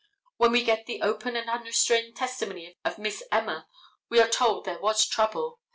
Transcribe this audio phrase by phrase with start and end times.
[0.37, 3.67] When we get the open and unrestrained testimony of Miss Emma
[4.09, 5.59] we are told there was trouble.